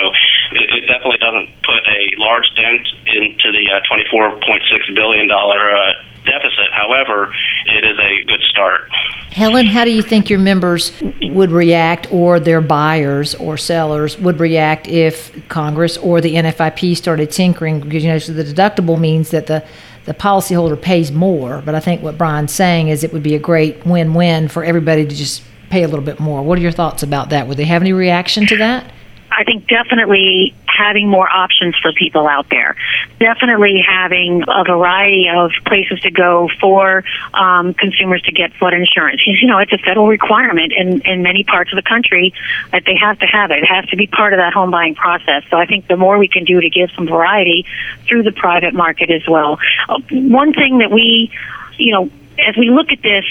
it, 0.58 0.68
it, 0.70 0.86
definitely 0.86 1.18
doesn't 1.18 1.48
put 1.62 1.82
a 1.86 2.00
large 2.18 2.46
dent 2.54 2.86
into 3.06 3.52
the 3.52 3.64
uh, 3.70 3.80
$24.6 3.90 4.94
billion 4.94 5.30
uh, 5.30 5.92
deficit. 6.24 6.70
However, 6.72 7.34
it 7.66 7.84
is 7.84 7.98
a 7.98 8.24
good 8.26 8.42
start. 8.50 8.88
Helen, 9.32 9.66
how 9.66 9.84
do 9.84 9.90
you 9.90 10.02
think 10.02 10.28
your 10.28 10.38
members 10.38 10.92
would 11.22 11.50
react 11.50 12.12
or 12.12 12.38
their 12.38 12.60
buyers 12.60 13.34
or 13.36 13.56
sellers 13.56 14.18
would 14.18 14.38
react 14.38 14.86
if 14.88 15.48
Congress 15.48 15.96
or 15.96 16.20
the 16.20 16.34
NFIP 16.34 16.96
started 16.96 17.30
tinkering? 17.30 17.80
Because, 17.80 18.04
you 18.04 18.10
know, 18.10 18.18
so 18.18 18.32
the 18.32 18.44
deductible 18.44 19.00
means 19.00 19.30
that 19.30 19.46
the 19.46 19.64
the 20.04 20.14
policyholder 20.14 20.80
pays 20.80 21.12
more. 21.12 21.62
But 21.64 21.74
I 21.74 21.80
think 21.80 22.02
what 22.02 22.18
Brian's 22.18 22.52
saying 22.52 22.88
is 22.88 23.04
it 23.04 23.12
would 23.12 23.22
be 23.22 23.34
a 23.34 23.38
great 23.38 23.84
win 23.86 24.14
win 24.14 24.48
for 24.48 24.64
everybody 24.64 25.06
to 25.06 25.14
just 25.14 25.42
pay 25.70 25.82
a 25.82 25.88
little 25.88 26.04
bit 26.04 26.20
more. 26.20 26.42
What 26.42 26.58
are 26.58 26.62
your 26.62 26.72
thoughts 26.72 27.02
about 27.02 27.30
that? 27.30 27.48
Would 27.48 27.56
they 27.56 27.64
have 27.64 27.82
any 27.82 27.92
reaction 27.92 28.46
to 28.46 28.56
that? 28.58 28.92
I 29.30 29.44
think 29.44 29.66
definitely 29.66 30.54
having 30.76 31.08
more 31.08 31.28
options 31.28 31.76
for 31.78 31.92
people 31.92 32.26
out 32.26 32.48
there. 32.50 32.76
Definitely 33.18 33.82
having 33.86 34.44
a 34.48 34.64
variety 34.64 35.28
of 35.34 35.50
places 35.66 36.00
to 36.00 36.10
go 36.10 36.48
for 36.60 37.04
um, 37.34 37.74
consumers 37.74 38.22
to 38.22 38.32
get 38.32 38.52
flood 38.54 38.74
insurance. 38.74 39.22
You 39.26 39.48
know, 39.48 39.58
it's 39.58 39.72
a 39.72 39.78
federal 39.78 40.08
requirement 40.08 40.72
in, 40.76 41.00
in 41.02 41.22
many 41.22 41.44
parts 41.44 41.72
of 41.72 41.76
the 41.76 41.88
country 41.88 42.34
that 42.70 42.84
they 42.84 42.96
have 42.96 43.18
to 43.18 43.26
have 43.26 43.50
it. 43.50 43.58
It 43.58 43.66
has 43.66 43.86
to 43.86 43.96
be 43.96 44.06
part 44.06 44.32
of 44.32 44.38
that 44.38 44.52
home 44.52 44.70
buying 44.70 44.94
process. 44.94 45.42
So 45.50 45.56
I 45.56 45.66
think 45.66 45.86
the 45.86 45.96
more 45.96 46.18
we 46.18 46.28
can 46.28 46.44
do 46.44 46.60
to 46.60 46.70
give 46.70 46.90
some 46.96 47.06
variety 47.06 47.66
through 48.06 48.22
the 48.22 48.32
private 48.32 48.74
market 48.74 49.10
as 49.10 49.22
well. 49.28 49.58
Uh, 49.88 50.00
one 50.10 50.52
thing 50.52 50.78
that 50.78 50.90
we, 50.90 51.30
you 51.78 51.92
know, 51.92 52.10
as 52.38 52.56
we 52.56 52.70
look 52.70 52.90
at 52.90 53.02
this, 53.02 53.24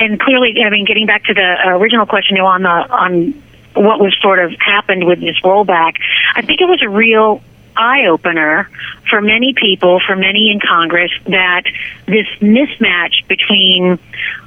and 0.00 0.18
clearly, 0.18 0.54
I 0.64 0.70
mean, 0.70 0.84
getting 0.84 1.06
back 1.06 1.24
to 1.24 1.34
the 1.34 1.68
original 1.68 2.06
question 2.06 2.36
you 2.36 2.42
know, 2.42 2.48
on 2.48 2.62
the 2.62 2.68
on 2.68 3.42
what 3.78 4.00
was 4.00 4.16
sort 4.20 4.38
of 4.38 4.52
happened 4.60 5.04
with 5.04 5.20
this 5.20 5.40
rollback, 5.42 5.96
I 6.34 6.42
think 6.42 6.60
it 6.60 6.66
was 6.66 6.82
a 6.82 6.88
real 6.88 7.42
eye 7.78 8.06
opener 8.06 8.68
for 9.08 9.20
many 9.20 9.54
people, 9.54 10.00
for 10.06 10.16
many 10.16 10.50
in 10.50 10.60
Congress, 10.60 11.10
that 11.26 11.62
this 12.06 12.26
mismatch 12.40 13.26
between, 13.28 13.98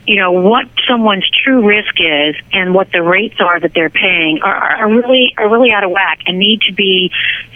you 0.05 0.17
know, 0.17 0.33
what 0.33 0.67
someone's 0.87 1.27
true 1.43 1.65
risk 1.65 1.95
is 1.99 2.35
and 2.51 2.73
what 2.73 2.91
the 2.91 3.01
rates 3.01 3.39
are 3.39 3.59
that 3.59 3.73
they're 3.73 3.89
paying 3.89 4.41
are, 4.43 4.53
are 4.53 4.89
really 4.89 5.33
are 5.37 5.49
really 5.49 5.71
out 5.71 5.83
of 5.83 5.91
whack 5.91 6.19
and 6.27 6.37
need 6.37 6.61
to 6.61 6.73
be 6.73 7.11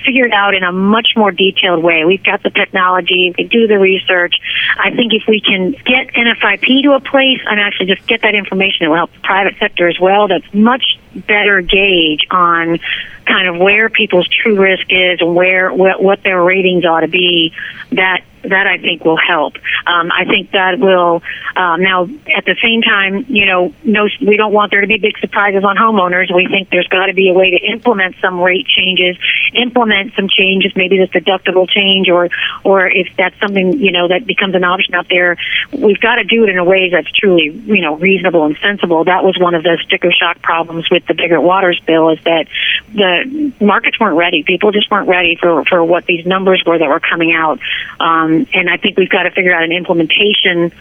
figured 0.06 0.32
out 0.32 0.54
in 0.54 0.64
a 0.64 0.72
much 0.72 1.10
more 1.16 1.32
detailed 1.32 1.84
way. 1.84 2.06
We've 2.06 2.24
got 2.24 2.42
the 2.44 2.52
technology, 2.52 3.34
we 3.38 3.44
do 3.44 3.68
the 3.68 3.78
research. 3.78 4.36
I 4.80 4.92
think 4.92 5.14
if 5.14 5.24
we 5.28 5.42
can 5.42 5.72
get 5.72 6.14
NFIP 6.14 6.84
to 6.84 6.94
a 6.94 7.00
place 7.00 7.42
and 7.46 7.60
actually 7.60 7.88
just 7.88 8.08
get 8.08 8.22
that 8.22 8.36
information, 8.36 8.86
it 8.86 8.88
will 8.90 8.96
help 8.96 9.14
the 9.14 9.20
private 9.20 9.56
sector 9.60 9.90
as 9.90 10.00
well. 10.00 10.28
That's 10.28 10.52
much 10.54 11.00
better 11.16 11.62
gauge 11.62 12.26
on 12.30 12.80
kind 13.26 13.48
of 13.48 13.58
where 13.58 13.90
people's 13.90 14.28
true 14.28 14.60
risk 14.60 14.86
is 14.90 15.20
and 15.22 15.36
where 15.36 15.74
what, 15.74 16.02
what 16.02 16.24
their 16.24 16.42
ratings 16.42 16.86
ought 16.86 17.02
to 17.02 17.08
be. 17.08 17.54
That 17.92 18.24
that 18.50 18.68
I 18.68 18.78
think 18.78 19.04
will 19.06 19.18
help. 19.18 19.56
Um, 19.86 20.12
I 20.12 20.26
think 20.26 20.52
that 20.52 20.80
will 20.80 21.22
um, 21.56 21.82
now 21.82 22.04
at 22.36 22.46
the 22.46 22.56
same 22.62 22.82
time, 22.82 23.26
you 23.28 23.46
know, 23.46 23.74
no, 23.84 24.08
we 24.22 24.38
don't 24.38 24.54
want 24.54 24.72
there 24.72 24.82
to 24.82 24.88
be 24.88 24.98
big 24.98 25.18
surprises 25.20 25.64
on 25.64 25.78
homeowners. 25.78 26.34
We 26.34 26.48
think 26.48 26.70
there's 26.70 26.88
got 26.88 27.08
to 27.08 27.14
be 27.14 27.30
a 27.30 27.34
way 27.34 27.52
to 27.52 27.58
implement 27.58 28.16
some 28.22 28.40
rate 28.40 28.68
changes, 28.68 29.18
implement 29.54 30.14
some 30.16 30.28
changes, 30.28 30.74
maybe 30.76 30.98
this 30.98 31.10
deductible 31.10 31.70
change, 31.70 32.10
or 32.10 32.30
or 32.64 32.88
if 32.88 33.08
that's 33.18 33.38
something 33.40 33.80
you 33.80 33.92
know 33.92 34.08
that 34.08 34.26
becomes 34.26 34.56
an 34.56 34.64
option 34.64 34.96
out 34.96 35.08
there, 35.10 35.38
we've 35.72 36.00
got 36.00 36.16
to 36.16 36.24
do 36.24 36.44
it 36.44 36.50
in 36.50 36.58
a 36.58 36.64
way 36.64 36.90
that's 36.90 37.12
truly 37.12 37.50
you 37.50 37.82
know 37.82 37.96
reasonable 37.96 38.46
and 38.46 38.58
sensible. 38.62 39.04
That 39.04 39.24
was 39.24 39.38
one 39.40 39.56
of 39.56 39.64
the 39.64 39.78
sticker 39.86 40.12
shock 40.12 40.42
problems 40.42 40.90
with 40.90 41.06
the 41.06 41.14
Biggert 41.14 41.42
Waters 41.42 41.80
bill 41.86 42.10
is 42.10 42.20
that 42.24 42.48
the 42.94 43.54
markets 43.60 44.00
weren't 44.00 44.18
ready. 44.18 44.44
People 44.44 44.72
just 44.72 44.90
weren't 44.92 45.08
ready 45.08 45.38
for 45.40 45.64
for 45.66 45.84
what 45.84 46.06
these 46.06 46.26
numbers 46.26 46.64
were 46.66 46.78
that 46.78 46.88
were 46.88 47.00
coming 47.00 47.34
out. 47.34 47.60
Um, 48.00 48.35
Um, 48.36 48.48
and 48.54 48.70
I 48.70 48.78
think 48.78 48.98
we've 48.98 49.10
got 49.10 49.24
to 49.24 49.32
figure 49.32 49.54
out 49.54 49.64
an 49.64 49.72
implementation 49.72 50.72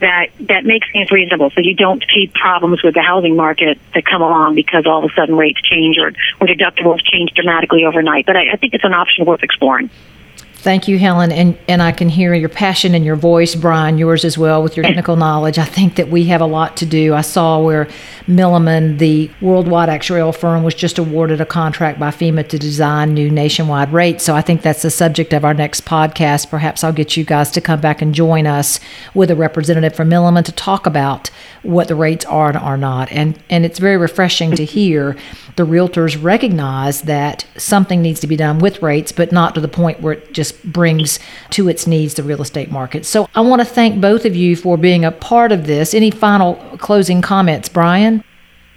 that 0.00 0.30
that 0.40 0.64
makes 0.64 0.90
things 0.92 1.10
reasonable, 1.12 1.50
so 1.50 1.60
you 1.60 1.74
don't 1.74 2.04
see 2.12 2.30
problems 2.34 2.82
with 2.82 2.94
the 2.94 3.02
housing 3.02 3.36
market 3.36 3.78
that 3.94 4.04
come 4.04 4.20
along 4.20 4.56
because 4.56 4.84
all 4.84 5.04
of 5.04 5.10
a 5.10 5.14
sudden 5.14 5.36
rates 5.36 5.60
change 5.62 5.96
or, 5.96 6.08
or 6.40 6.46
deductibles 6.48 7.00
change 7.04 7.30
dramatically 7.34 7.84
overnight. 7.84 8.26
But 8.26 8.36
I, 8.36 8.52
I 8.52 8.56
think 8.56 8.74
it's 8.74 8.84
an 8.84 8.94
option 8.94 9.24
worth 9.24 9.44
exploring. 9.44 9.90
Thank 10.62 10.86
you, 10.86 10.96
Helen. 10.96 11.32
And, 11.32 11.58
and 11.66 11.82
I 11.82 11.90
can 11.90 12.08
hear 12.08 12.34
your 12.34 12.48
passion 12.48 12.94
in 12.94 13.02
your 13.02 13.16
voice, 13.16 13.56
Brian, 13.56 13.98
yours 13.98 14.24
as 14.24 14.38
well, 14.38 14.62
with 14.62 14.76
your 14.76 14.84
technical 14.84 15.16
knowledge. 15.16 15.58
I 15.58 15.64
think 15.64 15.96
that 15.96 16.08
we 16.08 16.26
have 16.26 16.40
a 16.40 16.46
lot 16.46 16.76
to 16.76 16.86
do. 16.86 17.14
I 17.14 17.22
saw 17.22 17.60
where 17.60 17.88
Milliman, 18.28 18.98
the 18.98 19.28
worldwide 19.40 19.88
actuarial 19.88 20.32
firm, 20.32 20.62
was 20.62 20.76
just 20.76 20.98
awarded 20.98 21.40
a 21.40 21.46
contract 21.46 21.98
by 21.98 22.10
FEMA 22.10 22.48
to 22.48 22.60
design 22.60 23.12
new 23.12 23.28
nationwide 23.28 23.92
rates. 23.92 24.22
So 24.22 24.36
I 24.36 24.40
think 24.40 24.62
that's 24.62 24.82
the 24.82 24.90
subject 24.92 25.32
of 25.32 25.44
our 25.44 25.52
next 25.52 25.84
podcast. 25.84 26.48
Perhaps 26.48 26.84
I'll 26.84 26.92
get 26.92 27.16
you 27.16 27.24
guys 27.24 27.50
to 27.50 27.60
come 27.60 27.80
back 27.80 28.00
and 28.00 28.14
join 28.14 28.46
us 28.46 28.78
with 29.14 29.32
a 29.32 29.36
representative 29.36 29.96
from 29.96 30.10
Milliman 30.10 30.44
to 30.44 30.52
talk 30.52 30.86
about 30.86 31.28
what 31.64 31.88
the 31.88 31.96
rates 31.96 32.24
are 32.26 32.50
and 32.50 32.58
are 32.58 32.76
not. 32.76 33.10
And, 33.10 33.36
and 33.50 33.64
it's 33.64 33.80
very 33.80 33.96
refreshing 33.96 34.52
to 34.52 34.64
hear 34.64 35.16
the 35.56 35.66
realtors 35.66 36.22
recognize 36.22 37.02
that 37.02 37.44
something 37.56 38.00
needs 38.00 38.20
to 38.20 38.26
be 38.26 38.36
done 38.36 38.58
with 38.58 38.80
rates, 38.80 39.12
but 39.12 39.32
not 39.32 39.54
to 39.54 39.60
the 39.60 39.68
point 39.68 40.00
where 40.00 40.14
it 40.14 40.32
just 40.32 40.51
brings 40.52 41.18
to 41.50 41.68
its 41.68 41.86
needs 41.86 42.14
the 42.14 42.22
real 42.22 42.42
estate 42.42 42.70
market. 42.70 43.04
So 43.06 43.28
I 43.34 43.40
want 43.40 43.60
to 43.60 43.66
thank 43.66 44.00
both 44.00 44.24
of 44.24 44.36
you 44.36 44.56
for 44.56 44.76
being 44.76 45.04
a 45.04 45.12
part 45.12 45.52
of 45.52 45.66
this. 45.66 45.94
Any 45.94 46.10
final 46.10 46.54
closing 46.78 47.22
comments, 47.22 47.68
Brian? 47.68 48.24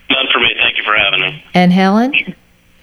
None 0.10 0.28
for 0.32 0.40
me. 0.40 0.54
Thank 0.58 0.78
you 0.78 0.84
for 0.84 0.96
having 0.96 1.22
me. 1.22 1.44
And 1.54 1.72
Helen? 1.72 2.14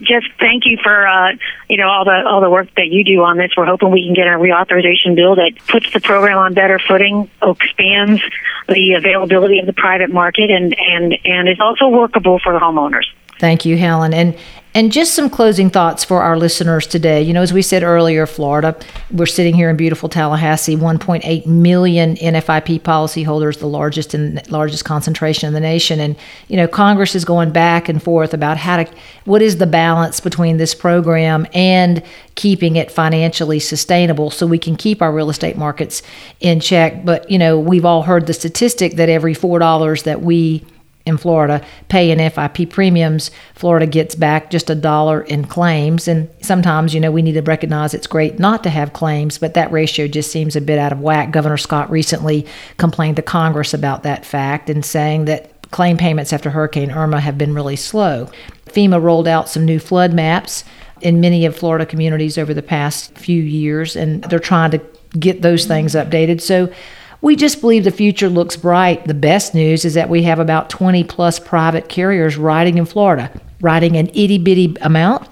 just 0.02 0.26
thank 0.38 0.64
you 0.66 0.78
for 0.82 1.06
uh, 1.06 1.32
you 1.68 1.76
know 1.76 1.88
all 1.88 2.04
the 2.04 2.25
all 2.26 2.40
the 2.40 2.50
work 2.50 2.68
that 2.76 2.88
you 2.88 3.04
do 3.04 3.22
on 3.22 3.38
this. 3.38 3.52
We're 3.56 3.66
hoping 3.66 3.90
we 3.90 4.04
can 4.04 4.14
get 4.14 4.26
a 4.26 4.37
reauthorization 4.37 5.14
bill 5.14 5.37
that 5.37 5.52
puts 5.68 5.92
the 5.92 6.00
program 6.00 6.38
on 6.38 6.54
better 6.54 6.78
footing, 6.78 7.30
expands 7.42 8.20
the 8.68 8.94
availability 8.94 9.58
of 9.58 9.66
the 9.66 9.72
private 9.72 10.11
market, 10.11 10.50
and 10.50 10.76
and 10.78 11.14
and 11.25 11.49
is 11.49 11.61
also 11.61 11.88
workable 11.88 12.38
for 12.38 12.58
homeowners. 12.58 13.06
Thank 13.38 13.64
you, 13.64 13.76
Helen. 13.76 14.12
And 14.12 14.37
and 14.74 14.90
just 14.90 15.14
some 15.14 15.28
closing 15.28 15.68
thoughts 15.68 16.02
for 16.02 16.22
our 16.22 16.38
listeners 16.38 16.86
today. 16.86 17.22
You 17.22 17.34
know, 17.34 17.42
as 17.42 17.52
we 17.52 17.60
said 17.60 17.82
earlier, 17.82 18.26
Florida, 18.26 18.76
we're 19.10 19.26
sitting 19.26 19.54
here 19.54 19.68
in 19.68 19.76
beautiful 19.76 20.08
Tallahassee, 20.08 20.76
1.8 20.76 21.46
million 21.46 22.16
NFIP 22.16 22.80
policyholders, 22.80 23.58
the 23.58 23.66
largest 23.66 24.14
and 24.14 24.48
largest 24.50 24.84
concentration 24.84 25.46
in 25.46 25.54
the 25.54 25.60
nation. 25.60 26.00
And 26.00 26.16
you 26.48 26.56
know, 26.56 26.66
Congress 26.66 27.14
is 27.14 27.24
going 27.24 27.50
back 27.50 27.88
and 27.88 28.02
forth 28.02 28.32
about 28.32 28.56
how 28.56 28.82
to, 28.82 28.90
what 29.24 29.42
is 29.42 29.58
the 29.58 29.66
balance 29.66 30.20
between 30.20 30.56
this 30.56 30.74
program 30.74 31.46
and 31.52 32.02
keeping 32.34 32.76
it 32.76 32.90
financially 32.90 33.60
sustainable, 33.60 34.30
so 34.30 34.46
we 34.46 34.58
can 34.58 34.76
keep 34.76 35.02
our 35.02 35.12
real 35.12 35.28
estate 35.28 35.56
markets 35.56 36.02
in 36.40 36.60
check. 36.60 37.04
But 37.04 37.30
you 37.30 37.38
know, 37.38 37.58
we've 37.58 37.84
all 37.84 38.02
heard 38.02 38.26
the 38.26 38.32
statistic 38.32 38.96
that 38.96 39.10
every 39.10 39.34
four 39.34 39.58
dollars 39.58 40.04
that 40.04 40.22
we 40.22 40.64
in 41.04 41.16
Florida 41.16 41.64
pay 41.88 42.11
in 42.11 42.30
FIP 42.30 42.71
premiums, 42.71 43.30
Florida 43.54 43.87
gets 43.87 44.14
back 44.14 44.50
just 44.50 44.71
a 44.71 44.75
dollar 44.75 45.23
in 45.23 45.44
claims. 45.44 46.06
And 46.06 46.28
sometimes, 46.40 46.94
you 46.94 47.00
know, 47.00 47.11
we 47.11 47.23
need 47.23 47.32
to 47.32 47.42
recognize 47.42 47.94
it's 47.94 48.06
great 48.06 48.38
not 48.38 48.62
to 48.62 48.71
have 48.71 48.92
claims, 48.92 49.38
but 49.38 49.54
that 49.54 49.73
ratio 49.73 50.06
just 50.06 50.30
seems 50.30 50.56
a 50.56 50.61
bit 50.61 50.78
out 50.78 50.92
of 50.92 51.00
whack. 51.00 51.30
Governor 51.30 51.56
Scott 51.56 51.90
recently 51.90 52.47
complained 52.76 53.16
to 53.16 53.23
Congress 53.23 53.75
about 53.75 54.02
that 54.04 54.25
fact 54.25 54.71
and 54.71 54.85
saying 54.85 55.25
that 55.25 55.49
claim 55.71 55.97
payments 55.97 56.32
after 56.32 56.50
Hurricane 56.50 56.90
Irma 56.90 57.21
have 57.21 57.38
been 57.38 57.54
really 57.54 57.76
slow. 57.76 58.30
FEMA 58.66 59.02
rolled 59.02 59.26
out 59.26 59.49
some 59.49 59.64
new 59.64 59.78
flood 59.78 60.12
maps 60.12 60.64
in 61.00 61.21
many 61.21 61.44
of 61.44 61.56
Florida 61.56 61.85
communities 61.85 62.38
over 62.38 62.54
the 62.54 62.62
past 62.62 63.16
few 63.18 63.42
years, 63.42 63.97
and 63.97 64.23
they're 64.25 64.38
trying 64.38 64.71
to 64.71 64.80
get 65.18 65.42
those 65.42 65.66
things 65.66 65.94
updated. 65.94 66.40
So 66.40 66.73
we 67.22 67.36
just 67.36 67.60
believe 67.60 67.84
the 67.84 67.90
future 67.90 68.28
looks 68.28 68.56
bright. 68.56 69.06
The 69.06 69.14
best 69.14 69.54
news 69.54 69.84
is 69.84 69.94
that 69.94 70.10
we 70.10 70.24
have 70.24 70.40
about 70.40 70.68
20 70.68 71.04
plus 71.04 71.38
private 71.38 71.88
carriers 71.88 72.36
writing 72.36 72.76
in 72.76 72.84
Florida, 72.84 73.30
writing 73.60 73.96
an 73.96 74.08
itty 74.08 74.38
bitty 74.38 74.76
amount 74.82 75.28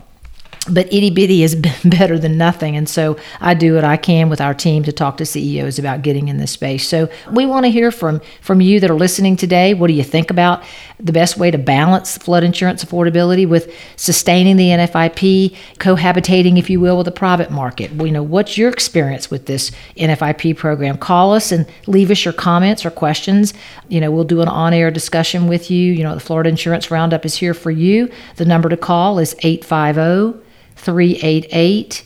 but 0.69 0.93
itty 0.93 1.11
bitty 1.11 1.43
is 1.43 1.55
better 1.85 2.19
than 2.19 2.37
nothing. 2.37 2.77
And 2.77 2.89
so 2.89 3.17
I 3.41 3.55
do 3.55 3.75
what 3.75 3.85
I 3.85 3.97
can 3.97 4.29
with 4.29 4.41
our 4.41 4.55
team 4.55 4.83
to 4.85 4.93
talk 4.93 5.17
to 5.19 5.27
CEOs 5.27 5.79
about 5.79 6.03
getting 6.03 6.29
in 6.29 6.39
this 6.39 6.53
space. 6.53 6.87
So 6.87 7.09
we 7.31 7.47
want 7.47 7.65
to 7.65 7.71
hear 7.71 7.91
from 7.91 8.21
from 8.43 8.61
you 8.61 8.81
that 8.81 8.91
are 8.91 8.97
listening 8.97 9.37
today. 9.37 9.75
What 9.75 9.87
do 9.89 9.95
you 9.95 10.05
think 10.05 10.31
about 10.31 10.63
the 10.99 11.13
best 11.13 11.39
way 11.39 11.51
to 11.51 11.59
balance 11.59 12.19
flood 12.19 12.45
insurance 12.45 12.85
affordability 12.85 13.49
with 13.49 13.75
sustaining 13.97 14.57
the 14.57 14.69
NFIP, 14.69 15.57
cohabitating, 15.79 16.59
if 16.59 16.69
you 16.69 16.79
will, 16.79 16.99
with 16.99 17.07
the 17.07 17.13
private 17.13 17.51
market? 17.51 17.93
Well, 17.95 18.07
you 18.07 18.13
know, 18.13 18.23
what's 18.23 18.59
your 18.59 18.71
experience 18.71 19.31
with 19.31 19.47
this 19.47 19.71
NFIP 19.97 20.57
program? 20.59 20.99
Call 20.99 21.33
us 21.33 21.53
and 21.53 21.67
leave 21.87 22.11
us 22.11 22.25
your 22.25 22.35
comments 22.35 22.85
or 22.85 22.91
questions. 22.91 23.55
You 23.89 24.01
know, 24.01 24.11
we'll 24.11 24.25
do 24.25 24.43
an 24.43 24.49
on-air 24.49 24.91
discussion 24.91 25.47
with 25.47 25.71
you. 25.71 25.93
You 25.93 26.03
know, 26.03 26.15
the 26.15 26.21
Florida 26.21 26.51
Insurance 26.51 26.91
Roundup 26.91 27.25
is 27.25 27.37
here 27.37 27.55
for 27.55 27.71
you. 27.71 28.11
The 28.37 28.45
number 28.45 28.69
to 28.69 28.77
call 28.77 29.19
is 29.19 29.35
850 29.43 30.51
388 30.81 32.05